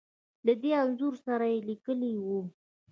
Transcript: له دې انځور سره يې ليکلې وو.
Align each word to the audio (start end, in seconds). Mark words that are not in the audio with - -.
له 0.45 0.53
دې 0.61 0.71
انځور 0.83 1.13
سره 1.25 1.45
يې 1.53 1.59
ليکلې 1.69 2.11
وو. 2.23 2.39